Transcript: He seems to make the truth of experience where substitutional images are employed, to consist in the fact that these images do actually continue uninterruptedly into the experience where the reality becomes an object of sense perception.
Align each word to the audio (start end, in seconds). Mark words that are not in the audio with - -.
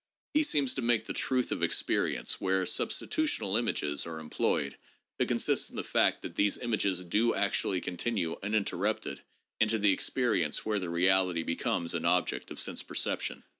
He 0.33 0.41
seems 0.41 0.73
to 0.73 0.81
make 0.81 1.05
the 1.05 1.13
truth 1.13 1.51
of 1.51 1.61
experience 1.61 2.41
where 2.41 2.63
substitutional 2.63 3.59
images 3.59 4.07
are 4.07 4.19
employed, 4.19 4.75
to 5.19 5.27
consist 5.27 5.69
in 5.69 5.75
the 5.75 5.83
fact 5.83 6.23
that 6.23 6.33
these 6.33 6.57
images 6.57 7.03
do 7.03 7.35
actually 7.35 7.81
continue 7.81 8.35
uninterruptedly 8.41 9.21
into 9.59 9.77
the 9.77 9.93
experience 9.93 10.65
where 10.65 10.79
the 10.79 10.89
reality 10.89 11.43
becomes 11.43 11.93
an 11.93 12.05
object 12.05 12.49
of 12.49 12.59
sense 12.59 12.81
perception. 12.81 13.43